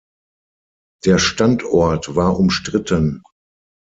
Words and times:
Der 1.05 1.19
Standort 1.19 2.15
war 2.15 2.39
umstritten. 2.39 3.21